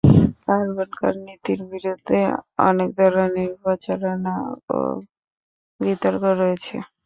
Carbon 0.45 0.89
কর 0.99 1.13
নীতির 1.25 1.59
বিরুদ্ধেও 1.71 2.31
অনেক 2.67 2.89
ধরনের 2.99 3.51
প্রচারণা 3.61 4.35
ও 4.69 4.77
বিতর্ক 5.79 6.23
রয়েছে। 6.41 6.75